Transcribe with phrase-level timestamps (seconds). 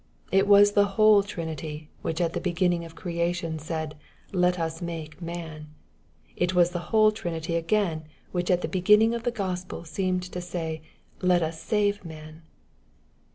[0.31, 3.93] It was the whole Trinity, which at the beginning of creation said,
[4.29, 5.67] ^^ let us make man.''
[6.35, 10.41] It was the whole Trinity again, which at the beginning of the Gospel seemed to
[10.41, 10.81] say,"
[11.21, 12.41] let us save man.''